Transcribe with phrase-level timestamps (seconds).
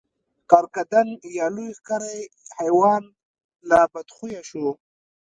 [0.49, 1.07] کرکدن
[1.37, 2.19] یا لوی ښکری
[2.59, 3.03] حیوان
[3.69, 4.65] لا بدخویه شو.